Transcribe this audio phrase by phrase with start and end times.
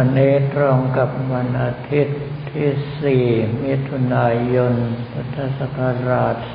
[0.00, 2.20] วันนี้ตรงกับวันอาทิตย์
[2.52, 2.68] ที่
[3.02, 3.24] สี่
[3.64, 4.74] มิถุนายน
[5.10, 5.80] พุทธศัก
[6.10, 6.50] ราช 2566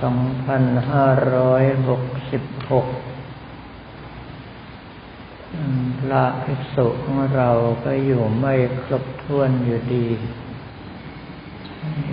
[6.00, 7.50] พระภิกษุของเรา
[7.83, 8.54] ก็อยู่ไม่
[8.84, 10.07] ครบถ้วนอยู่ดี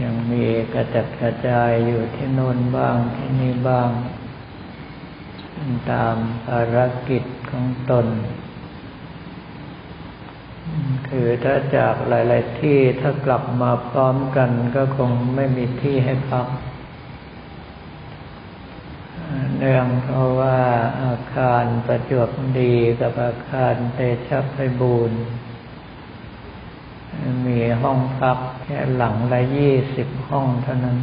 [0.02, 3.90] ยังมีกระจัดกระจายอยู่ที่โน่นบ้างที่นี่บ้าง
[5.90, 6.76] ตามภาร
[7.08, 8.06] กิจของตน
[11.08, 16.46] คือถ้าจากหลาย ๆ ที่ถ้ากลับมาพร้อมกันก็คงไม่มีที่ให้พัก
[19.58, 20.58] เนื่องเพราะว่า
[21.04, 25.20] อาคารประจวบดีกับอาคารเตชะไพบูรณ์
[27.46, 30.98] มีห้องพักแค่หลังละยี่สิบห้องเท่านั้น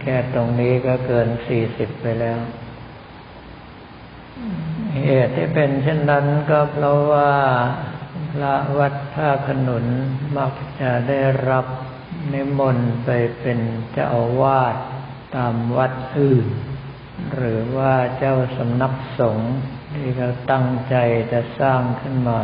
[0.00, 2.38] แค่ตรงนี้ก็เกินสี่สิบไปแล้ว
[5.04, 7.32] เหตุที่เป็นเช่นนั้นก็เพราะว่า
[8.32, 9.86] พระวัดท่าขนุน
[10.36, 11.66] มักจะได้รับ
[12.32, 13.58] นิมนต์ไปเป็น
[13.92, 14.76] เจ้าอาวาส
[15.36, 16.46] ตามวัดอื่น
[17.34, 19.54] หรือว่าเจ้าสำนักสงฆ์
[19.94, 20.96] ที่เขาตั้งใจ
[21.32, 22.40] จะสร้างขึ้นมา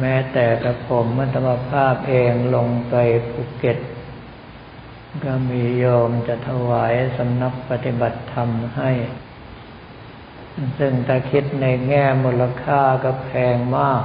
[0.00, 2.94] แม้แต่กระผมมัตมภาพเองลงไป
[3.30, 3.78] ภูเก็ต
[5.24, 8.90] ก็มีโยมจะถวายสำนักปฏิบัติธรรมให้
[10.78, 14.04] ซึ่งถ้าคิดในแง่มูลค่าก็แพงมาก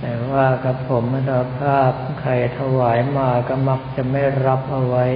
[0.00, 5.06] แต่ว่ากับผมมรภาพใครถวายมาก็มักจะไม่รับเอาไว้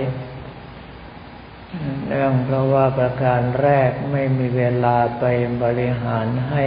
[2.09, 5.25] เรื่องเพราะว่าประการแรกไม่มีเวลาไป
[5.63, 6.65] บริหารให้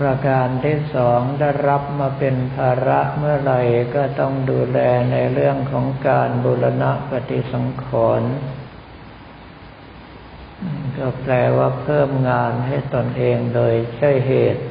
[0.00, 3.60] ประการที่สองได้รับมาเป็นภาระเมื่อไหร่
[3.94, 4.78] ก็ต้องดูแล
[5.12, 7.86] ในเรื่องของการบูรณะปฏิสังข
[8.20, 8.32] รณ์
[10.98, 14.64] ก็แปลว่าเพิ่มงานให้ตนเองโดยใช่เหตุ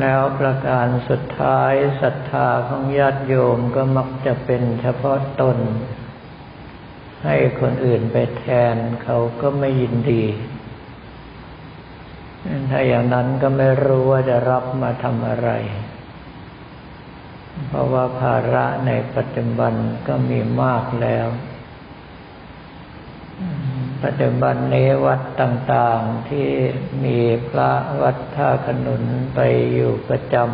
[0.00, 1.72] แล้วประการสุดท้าย
[2.02, 5.58] ศรัทธาของญาติโยมก็มักจะเป็นเฉพาะตน
[7.24, 8.44] ให้คนอื่นไปแท
[8.74, 10.24] นเขาก็ไม่ยินดี
[12.70, 15.50] ถ้าอย่างนั้นก็ไม่รู้ว่าจะรับมาทำอะไร
[17.66, 19.74] เพราะว่าภาระในปัจจุบัน
[20.08, 21.26] ก็มีมากแล้ว
[24.04, 26.46] ปัจจุบันนี้วัดต่างๆที่
[27.04, 27.18] มี
[27.48, 27.72] พระ
[28.02, 29.02] วัดท่าขนุน
[29.34, 29.40] ไป
[29.72, 30.48] อยู่ประจำ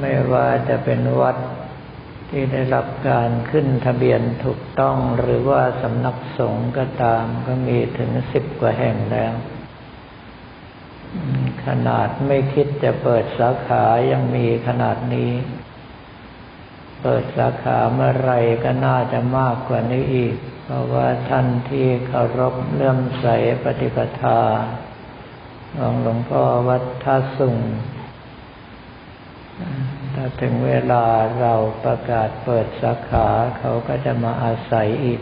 [0.00, 1.36] ไม่ว่าจะเป็นวัด
[2.30, 9.34] ที่ได้รับการขึ้นทะเบียนถูกต้องหรือว่าสำนักสงฆ์ก็ตามก็มีถึงสิบกว่าแห่งแล้ว
[11.66, 15.30] ขนาดไม่คิดจะเปิดสาขายังมีขนาดนี้
[17.06, 18.32] เปิดสาขาเมื่อไร
[18.64, 20.34] ก็น่าจะมากกว่านี้อีก
[20.64, 23.26] เพราะว่าท่านที่เคารพเลื่อมใส
[23.64, 24.40] ปฏิปทา
[25.78, 27.56] ของหลวงพ่อวัดท่าสุง
[30.14, 31.04] ถ้าถึงเวลา
[31.40, 31.54] เรา
[31.84, 33.28] ประกาศเปิดสาขา
[33.58, 35.20] เขาก็จะมาอาศัยอีก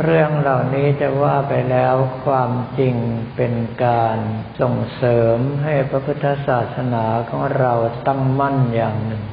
[0.00, 1.94] เรื่องเหล่านี้จะว่าไปแล้ว
[2.24, 2.96] ความจริง
[3.36, 3.54] เป็น
[3.84, 4.18] การ
[4.60, 7.72] ส่งเสริมให้พระพุทธศาสนาของเรา
[8.06, 9.24] ตั้งมั่นอย่างหนึ่ง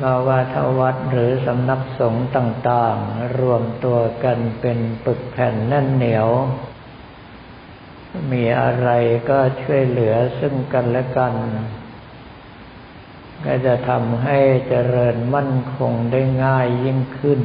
[0.00, 6.28] ภาวาทวัดหรือสำนักสงฆ์ต่างๆ รวมตัวกันเป็นปึกแผ่นแน่นเหนียว
[8.32, 8.88] มีอะไร
[9.30, 11.34] ก็ช่วยเหลือซึ่งกันและกัน
[13.44, 14.38] ก็จะทำให้
[14.68, 17.40] เจริญมั่นคงได้ง่ายยิ่งขึ้น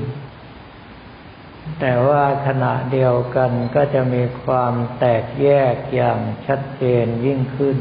[1.80, 7.78] แต่ว่าขณะเดียวกันก็จะมีความแตกแยกอย่างชัดเจนยิ่งขึ้น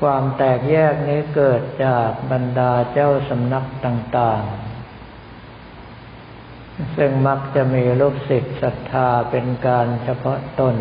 [0.00, 4.66] ความแตกแยกนี้เกิดจากบรรดาเจ้าสำนักต่างๆ
[6.96, 10.76] ซึ่งมักจะมีลูกศิษย์ศรัทธาเป็นการเฉพาะตน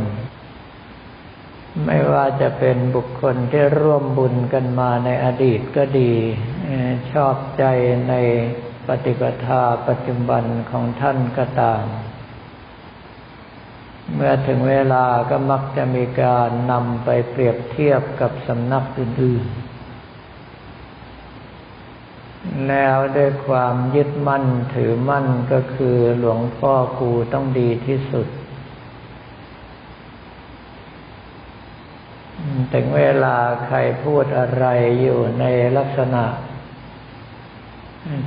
[1.85, 6.13] ไม่ว่าจะเป็นบุคคลที่ร่วมบุญกันมาในอดีตก็ดี
[7.13, 7.63] ชอบใจ
[8.09, 8.13] ใน
[8.87, 11.85] ปฏิปทาปัจจุบันของท่านก็ตาม
[14.13, 19.65] เมื่อถึงเวลาก็มักจะมีการนำไปเปรียบเทียบกับสำนักอื่นๆ
[22.67, 24.45] แล้วด้วยความยึดมั่น
[24.75, 28.27] ถือมั่นก็คือหลวงพ่อครูต้องดีที่สุด
[32.73, 34.65] ถึงเวลาใครพูดอะไร
[35.01, 35.45] อยู่ใน
[35.77, 36.23] ลักษณะ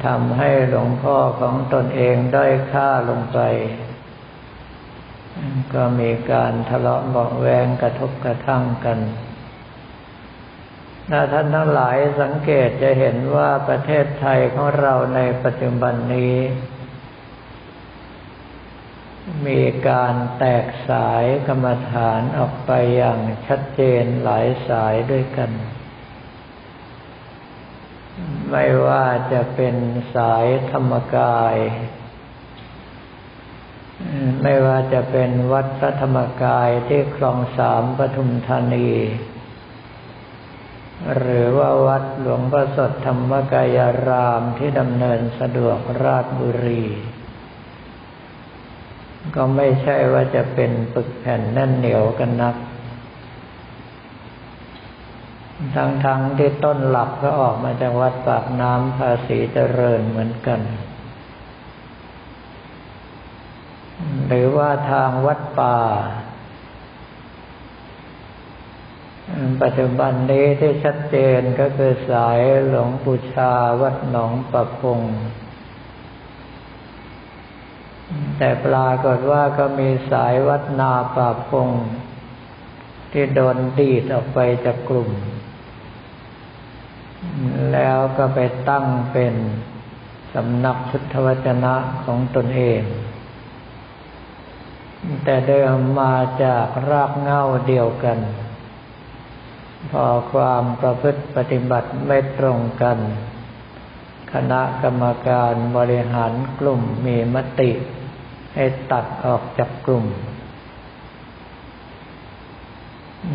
[0.06, 3.38] ทำให้หลวงพ่อของตนเองได้ค่าลงไป
[5.74, 8.98] ก็มีการทะเลาะเบาแวงกระทบกระทั่งกัน
[11.10, 16.36] ถ้าท่านทั้งหลายสังเกตจะเห็นว่าประเทศไทยของเราในปัจจุบันนี้
[19.46, 25.50] มีการแตกสายกรรมฐานออกไปอย่างชัดเจนหลายสายด้วยกัน
[28.50, 29.76] ไม่ว่าจะเป็น
[30.14, 31.56] สายธรรมกาย
[34.42, 38.90] ไม่ว่าจะเป็นวัดพระธรรมกายที่คลองสามปทุมธานี
[41.16, 43.78] หรือว่าวัดหลวงประสดธรรมกาย
[44.08, 46.84] รามที่ดำเนินสะดวกราชบุรี
[49.34, 52.54] ก็ไม่ใช่ว่าจะเป็นปึกแผ่นแน่นเหนียวกันนัก
[55.76, 56.06] ทั้งๆท
[56.38, 60.60] ที่ต้นหลักก็ออกมาจากวัดปากน้ำภาษีเจริญเหมือนกัน
[64.26, 65.78] หรือว่าทางวัดป่า
[69.62, 73.52] ปัจจุบันนี้ที่ชัดเจนก็คือสายหลวงปู่ชา
[73.82, 75.00] วัดหนองประพง
[78.38, 81.68] แต่ปรากฏว่าก็มีสายวัดนาป่าพง
[83.12, 85.10] ที่โดนดีดออกไปจากกลุ่ม
[88.18, 88.38] ก็ไป
[88.68, 89.34] ตั้งเป็น
[90.34, 91.74] สำนักพุทธวจนะ
[92.04, 92.82] ของตนเอง
[95.24, 98.18] แต่เดิมมาจากรากเง้าเดียวกัน
[99.90, 102.98] พอความประพฤติปฏิบัติไม่ตรงกัน
[104.32, 107.70] คณะกรรมการบริหารกลุ่มมีมติ
[108.54, 110.06] ให้ตัดออกจากกลุ่ม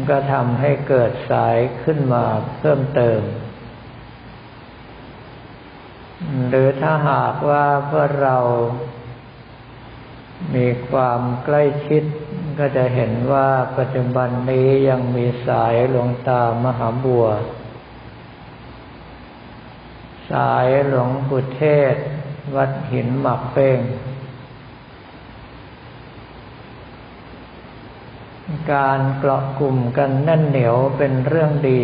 [0.10, 2.24] ก็ทำให้เกิดสายขึ้นมา
[2.60, 3.22] เพิ่มเติม
[6.56, 8.38] หรือถ้าหากว่าเพื่อเรา
[10.56, 12.04] มีความใกล้ชิด
[12.60, 17.26] ก็จะเห็นว่าปัจจุบันนี้ยังมีสายหลวงตามหาบัว
[20.32, 21.64] สายหลวงปู่เท
[21.94, 21.96] ศ
[22.56, 23.80] วัดหินหมักเป้ง
[28.74, 31.84] การเกาะกลุ่มกันแน่นเหนียวเป็นเรื่องดี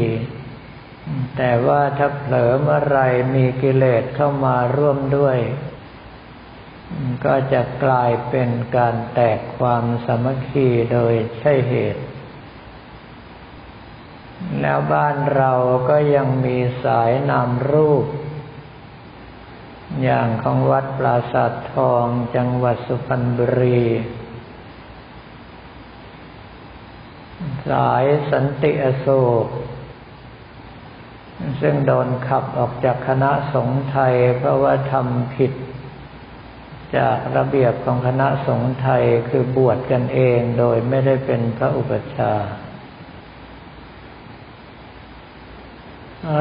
[1.37, 2.99] แต่ว่าถ้าเผลอเมื่อไร
[3.35, 5.37] มีกิเลสเข้ามาร่วมด้วย
[7.25, 12.03] ก็จะกลายเป็นการแตกความสามัคคีโดยใช่เหตุ
[14.61, 15.53] แล้วบ้านเรา
[15.89, 18.05] ก็ยังมีสายนามรูป
[20.03, 23.83] อย่างของวัดปราสาททองจังหวัดสุพรรณบุรี
[27.69, 29.07] สายสันติอโศ
[29.43, 29.45] ก
[31.61, 35.51] ซึ่งโดนขับออกจากคณะสงฆ์ไทย เพราะว่าทำผิด
[36.97, 42.33] จากระเบียบของคณะสงฆ์ไทยคือบวชกันเองโดยไม่ได้เป็นพระอุปชา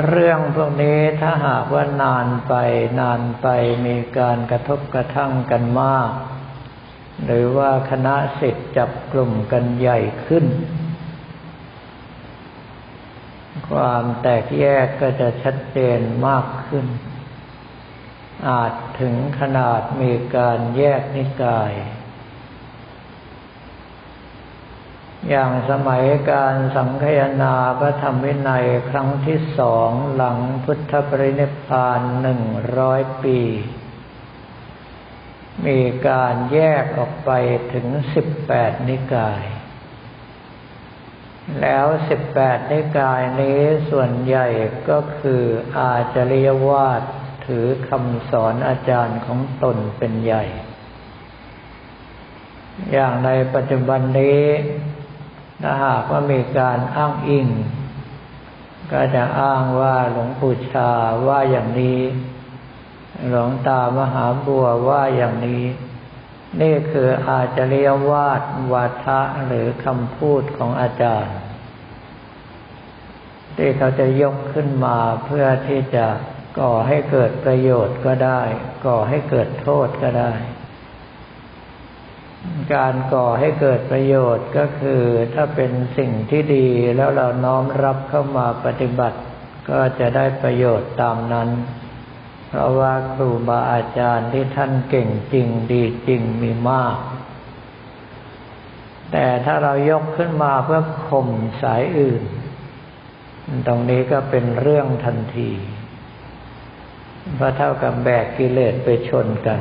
[0.09, 2.55] เรื่องพวกนี้ถ้าหากว่านานไป
[3.01, 3.47] นานไป
[3.87, 6.11] มีการกระทบกระทั่งกันมาก
[7.27, 10.45] หรือว่าคณะสิทธิ์จับกลุ่มกันใหญ่ขึ้น
[13.69, 16.87] ความแตกแยกก็จะชัดเจนมากขึ้น
[18.49, 21.73] อาจถึงขนาดมีการแยกนิกาย
[25.29, 32.43] อย่างสมัยการสังคยนาพระธรรมวินัยครั้งที่สองหลังพุทธปรินิพพานหนึ่ง
[32.79, 33.41] ร้อยปี
[35.67, 37.31] มีการแยกออกไป
[37.73, 39.43] ถึงสิบแปดนิกาย
[41.63, 44.47] แล้วสิบแปดนิกายนี้ส่วนใหญ่
[44.89, 45.43] ก็คือ
[45.79, 47.03] อาจริยวาส
[47.47, 50.45] ถือคำสอนอาจารย์ของตนเป็นใหญ่
[52.93, 54.45] อย่างในปัจจุบันนี้
[55.63, 57.49] ถ้าหากว่ามีการอ้างอิง
[58.93, 60.91] ก็จะอ้างว่าหลวงปู่ชา
[61.27, 62.01] ว่าอย่างนี้
[63.29, 65.63] หลวงตามหาบัวว่าอย่างนี้
[66.61, 71.37] นี่คืออาจริยวาดวาทะหรือคำพูดของอาจารย์
[73.57, 76.07] ที่เขาจะยกขึ้นมาเพื่อที่จะ
[76.61, 78.43] ก่อให้เกิดประโยชน์ก็ได้
[78.87, 80.33] ก่อให้เกิดโทษก็ได้
[82.75, 85.03] การก่อให้เกิดประโยชน์ก็คือ
[85.35, 89.19] ถ้าเป็นสิ่งที่ดีแล้วเราน้อมรับเข้ามาปฏิบัติ
[89.71, 91.49] ก็จะได้ประโยชน์ตามนั้น
[92.49, 96.99] เพราะว่าครูบาอาจารย์ที่ท่านเก่งจริงดีจริงมีมาก
[99.13, 101.29] แต่ถ้าเรายกขึ้นมาเพื่อข่ม
[101.63, 102.23] สายอื่น
[103.67, 105.51] ตรงนี้ก็เป็นเรื่องทันที
[107.35, 109.61] เพราะเท่ากับแบกกิเลสไปชนกัน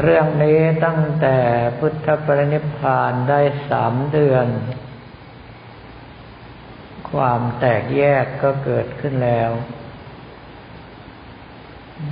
[0.00, 1.36] เรื่องนี้ตั้งแต่
[1.78, 3.40] พุทธปรินิพพานได้
[3.70, 4.48] สามเดือน
[7.10, 9.50] ความแตกแยกก็เกิดขึ้นแล้ว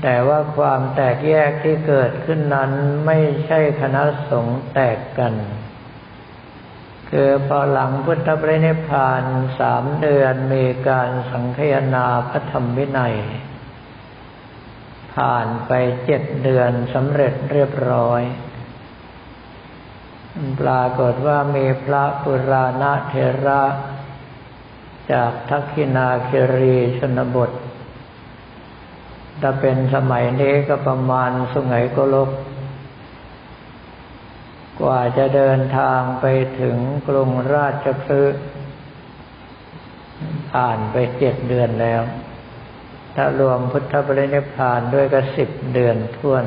[0.02, 2.70] แต่ว่าความแตกแยกที่เกิดขึ้นนั้น
[3.06, 5.34] ไม่ใช่คณะสงฆ์แตกกัน
[7.10, 9.22] คือพอหลังพุทธปรินิพพาน
[9.58, 13.16] สามเดือนมีการสังคยนาพระธรรมวินัย
[15.14, 15.72] ผ่านไป
[16.04, 18.22] เจ็ดเดือนสำเร็จเรียบร้อย
[20.60, 23.14] ปรากฏว่ามีพระปุราณเท
[23.46, 23.62] ระ
[25.12, 27.50] จากทักขินาคิรีชนบท
[29.40, 32.30] ถ้าเป็นสมัยนี้ก็ประมาณสุไหงโกลก
[34.80, 36.26] กว่าจะเดินทางไป
[36.60, 36.76] ถึง
[37.08, 38.44] กรุงราชคฤห์
[40.52, 42.02] ผ่านไปเจ็ดเดือนแล้ว
[43.14, 46.44] ถ้ารวมพุทธบริณิพานด้วยก็สิบเดือนท่วน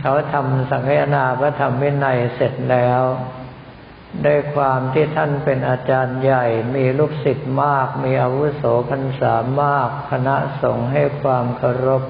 [0.00, 3.02] เขาทำสังฆนาพระธรรมวินัยเสร็จแล้ว
[4.24, 12.02] ด้วยความที่ท่านเป็นอาจารย์ใหญ่ มีลูกศิษย์มาก มีอาวุโสพรรษามาก คณะสงฆ์ให้ความเคารพ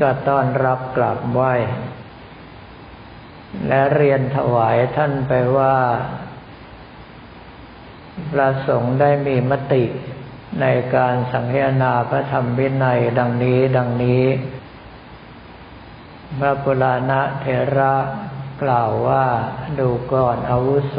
[0.00, 1.54] ก็ต้อนรับกลับไหว้
[3.68, 5.76] และเรียนถวายท่านไปว่า
[8.30, 9.84] พระสงฆ์ได้มีมติ
[10.60, 14.24] ในการสังเฆนาพระธรรมวินัยดังนี้ดังนี้
[16.38, 17.46] พระปุราณเท
[17.78, 17.94] ระ
[18.62, 19.24] กล่าวว่า
[19.80, 20.98] ดูก่อนอาวุโส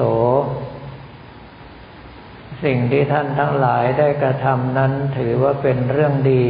[2.64, 6.48] สิ่งที่ท่านทั้งหลายได้กระทำนั้นถือว่าเป็นเรื่องดี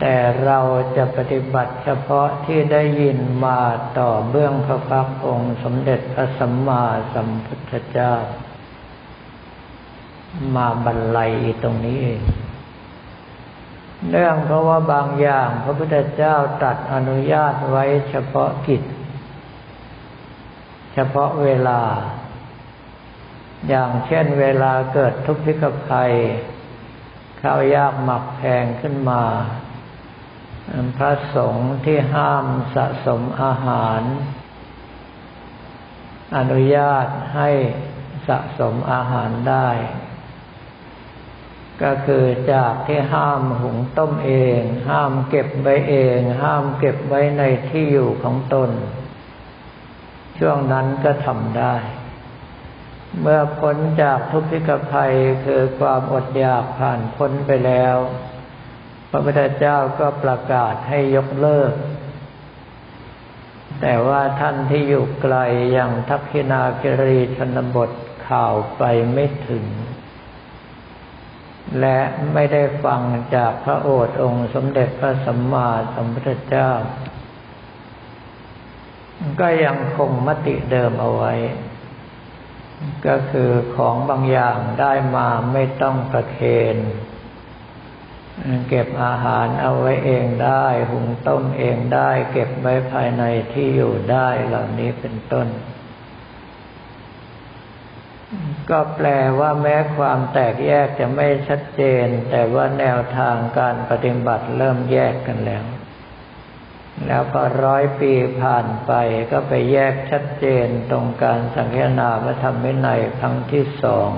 [0.00, 0.60] แต่เรา
[0.96, 3.60] จะปฏิบัติเฉพาะที่ได้ยินมา
[3.98, 8.14] ต่อเบื้องพระพักองค์สมเด็จพระสัมมาสัมพุทธเจ้า
[10.56, 12.22] มาบรรลัยตรงนี้เอง
[14.10, 18.82] เนื่องเพราะว่าบางอย่างพระพุทธเจ้าตัดอนุญาตไว้เฉพาะกิจ
[20.94, 21.82] เฉพาะเวลา
[23.68, 26.12] อย่างเช่นเวลาเกิดทุกข์พิกภัย
[27.40, 29.22] ข้าวยากหมักแพงขึ้นมา
[30.96, 34.02] พระสงฆ์ที่ห้ามสะสมอาหาร
[36.36, 37.50] อนุญาตให้
[38.28, 39.68] สะสมอาหารได้
[41.82, 48.70] ก็คือจากที่ห้ามหุงต้มเอง ห้ามเก็บไว้เอง ห้ามเก็บไว้ในที่อยู่ของตน
[50.44, 51.74] ช่วงนั้นก็ทำได้
[53.20, 55.12] เมื่อพ้นจากทุกข์ภัย
[55.44, 57.96] คือความอดอยากผ่านพ้นไปแล้ว
[59.10, 61.72] พระพุทธเจ้าก็ประกาศให้ยกเลิก
[63.80, 65.36] แต่ว่าท่านที่อยู่ไกล
[65.72, 67.90] อย่างทักษินาคิรีชนบท
[68.28, 68.82] ข่าวไป
[69.12, 69.64] ไม่ถึง
[71.80, 71.98] และ
[72.32, 73.02] ไม่ได้ฟัง
[73.36, 76.70] จากพระโอษฐ์องค์สมเด็จพระสัมมาสัมพุทธเจ้า
[79.40, 81.34] ก็ยังคงมติเดิมเอาไว้
[83.06, 86.38] ก็คือของบางอย่างได้มาไม่ต้องประเค
[86.74, 86.78] น
[88.68, 95.48] เก็บอาหารเอาไว้เองได้ หุงต้มเองได้ เก็บไว้ภายในที่อยู่ได้เหล่านี้เป็นต้น
[98.70, 105.64] ก็แปลว่าแม้ความแตกแยกจะไม่ชัดเจน แต่ว่าแนวทางการปฏิบัติเริ่มแยกกันแล้ว
[107.06, 108.92] แล้วพอร้อยปีผ่านไป
[109.30, 114.10] ก็ไปแยกชัดเจนตรงการสังเนาพระธรรมวินัยครั้งที่สอง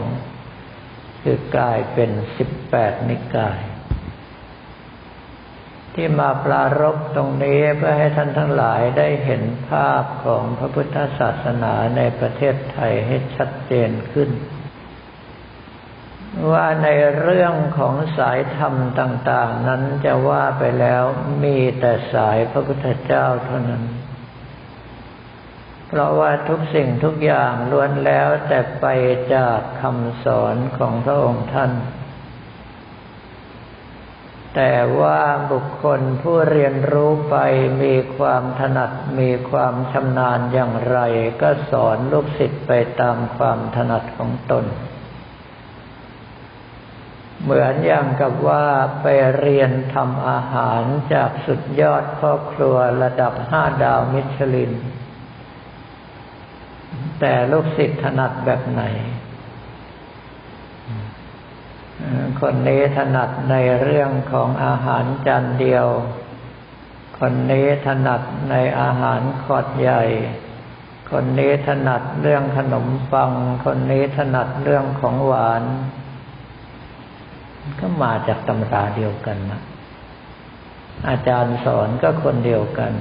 [1.23, 3.61] คือกลายเป็นสิบแปดนิกาย
[5.95, 14.31] ที่มาปรารบตรงนี้เพื่อให้ท่านทั้งหลายได้เห็นภาพของพระพุทธศาสนาในประเทศไทยให้ชัดเจนขึ้น
[16.51, 16.89] ว่าใน
[17.21, 21.05] เรื่องของสายธรรมต่าง ๆ นั้นจะว่าไปแล้ว
[21.45, 23.85] มีแต่สายพระพุทธเจ้าเท่านั้น
[25.89, 28.87] เพราะว่าทุกสิ่งทุกอย่างล้วนแล้วแต่ไป
[29.35, 31.73] จากคำสอนของพระองค์ท่าน
[34.55, 35.21] แต่ว่า
[35.53, 37.37] บุคคลผู้เรียนรู้ไป
[37.83, 40.99] มีความถนัดมีความชำนาญอย่างไร
[41.43, 44.65] ก็สอนลูกศิษย์ไปตามความถนัดของตน
[47.45, 48.67] เหมือนอย่างกับว่า
[49.03, 49.07] ไป
[49.39, 50.83] เรียนทำอาหาร
[51.13, 54.73] จากสุดยอดพ่อครัวระดับห้าดาวมิชลิน
[57.21, 58.83] แต่ลูกศิษย์ถนัดแบบไหน
[62.41, 65.87] คนนี้ถนัดในเรื่องของอาหารจานเดียว
[67.19, 70.03] คนนี้ถนัดในอาหารขอดใหญ่
[71.11, 73.31] คนนี้ถนัดเรื่องขนมปัง
[73.65, 75.63] คนนี้ถนัดเรื่องของหวาน
[77.81, 79.61] ก็มาจากตำราเดียวกันนะ
[81.09, 82.93] อาจารย์สอนก็คนเดียวกัน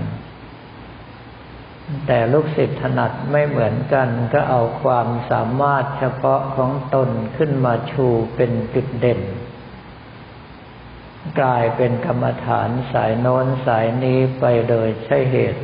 [2.07, 9.21] แต่ลูกศิษย์ถนัดไม่เหมือนกันก็เอาความสามารถเฉพาะของตนขึ้นมาชูเป็นจุดเด่น
[11.39, 15.61] กลายเป็นกรรมฐานสายโน้นสายนี้ไปโดยใช่เหตุ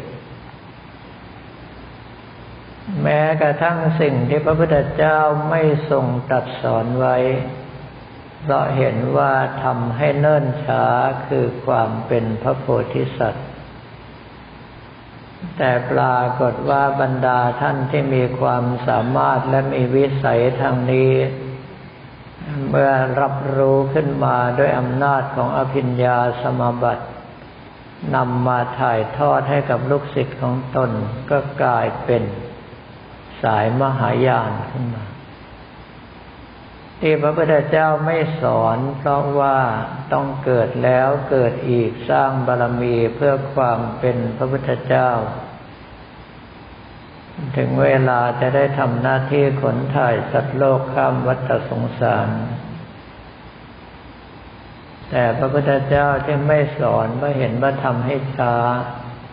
[3.01, 7.17] แม้กระทั่งสิ่งที่พระพุทธเจ้าไม่ทรงตรัสสอนไว้
[8.41, 10.85] เพราะเห็นว่าทำให้เนิ่นช้า
[11.27, 13.47] คือความเป็นพระโพธิสัตว์
[15.57, 21.13] แต่ปรากฏว่าบรรดาท่านที่มีความสามารถและมีวิสัยทางนี้
[22.69, 27.05] เมื่อรับรู้ขึ้นมาด้วยอำนาจของอภิญญาสมบัติ
[28.15, 30.91] นำมาถ่ายทอดให้กับลูกศิษย์ของตน
[31.29, 32.23] ก็กลายเป็น
[33.43, 35.03] สายมหายานขึ้นมา
[37.01, 39.59] ที่พระพุทธเจ้าไม่สอนเพราะว่า
[40.13, 45.11] ต้องเกิดแล้วเกิดอีกสร้างบารมีเพื่อความเป็นพระพุทธเจ้า
[47.57, 52.29] ถึงเวลาจะได้ทำหน้าที่ขนถ่ายสัตว์โลกข้ามวัฏสงสาร
[55.09, 58.55] แต่พระพุทธเจ้าที่ไม่สอนเมื่อเห็นว่าทำให้ช้า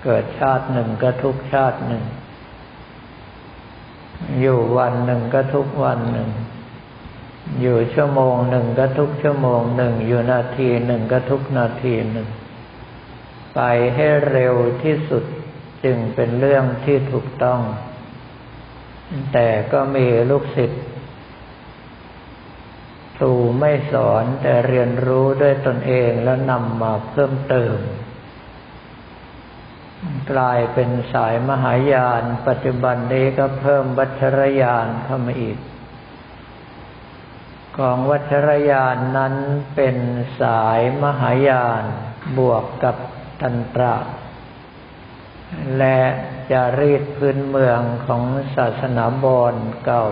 [0.04, 2.04] เกิดชาติหนึ่งก็ทุกชาติหนึ่ง
[4.40, 6.30] อยู่วันหนึ่งก็ทุกวันหนึ่ง
[7.60, 12.28] อยู่ชั่วโมงหนึ่งก็ทุกชั่วโมงหนึ่งอยู่นาทีหนึ่งก็ทุกนาทีหนึ่ง
[13.54, 13.60] ไป
[13.94, 15.24] ให้เร็วที่สุด
[15.84, 17.60] จึงเป็นเรื่องที่ถูกต้อง
[19.32, 20.84] แต่ก็มีลูกศิษย์
[23.16, 27.76] ครูไม่สอนแต่เรียนรู้ด้วยตนเองแล้วนำมาเพิ่มเติม
[30.32, 35.58] กลายเป็นสายมหายาน ปัจจุบันนี้ก็เพิ่มวัชรยานเข้ามาอีก
[37.78, 39.34] ของวัชรยานนั้น
[39.74, 39.96] เป็น
[40.40, 41.84] สายมหายาน
[42.38, 42.96] บวกกับ
[43.40, 43.96] ตันตระ
[45.78, 46.00] และ
[46.50, 48.22] จะรีดพื้นเมืองของ
[48.56, 49.54] ศาสนาบอน
[49.84, 50.06] เก่า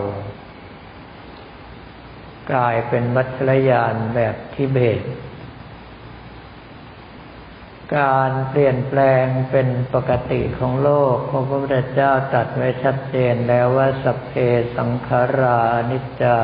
[2.52, 5.00] กลายเป็นวัชรยานแบบทิเบต
[7.98, 14.32] การเปลี่ยนแปลงเป็นปกติของโลกพระพุทธเจ้าตรัสไว้ชัดเจนแล้วว่าสัพเพ
[14.76, 16.38] สังขารานิจจา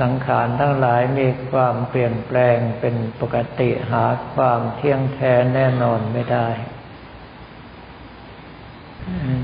[0.00, 6.48] สังขารทั้งหลายมีความเปลี่ยนแปลงเป็นปกติหาความเที่ยงแท้แน่นอนไม่ได้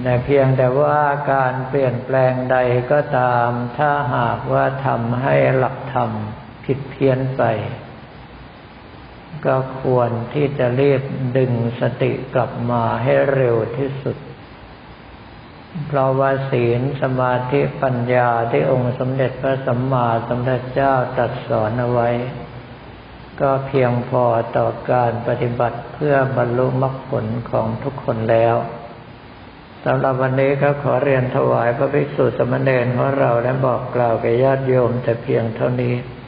[0.02, 1.00] แต่เพียงแต่ว่า
[1.32, 2.56] การเปลี่ยนแปลงใด
[2.92, 6.10] ก็ตาม ถ้าหากว่าทำให้หลักธรรม
[6.64, 7.42] ผิดเพี้ยนไป
[9.46, 11.02] ก็ควรที่จะรีบ
[11.36, 14.16] ดึงสติกลับมาให้เร็วที่สุด
[15.86, 22.10] เพราะว่าศีลสมาธิปัญญาที่องค์สมเด็จพระสัมมาสัมพุทธเจ้าตรัสสอนเอาไว้
[23.40, 24.24] ก็เพียงพอ
[24.56, 28.56] ต่อการปฏิบัติเพื่อบรรลุมรรคผลของทุกคนแล้ว
[29.84, 35.94] สำหรับวันนี้ก็ขอเรียนถวายพระภิกษุสมณเณรของเราและบอกกล่าวแก่ญาติโยมแต่เพียงเท่านี้